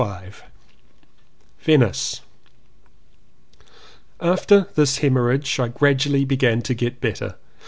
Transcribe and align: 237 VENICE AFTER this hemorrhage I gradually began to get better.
237 0.01 0.49
VENICE 1.59 2.21
AFTER 4.19 4.67
this 4.73 4.97
hemorrhage 4.97 5.59
I 5.59 5.67
gradually 5.67 6.25
began 6.25 6.63
to 6.63 6.73
get 6.73 6.99
better. 6.99 7.35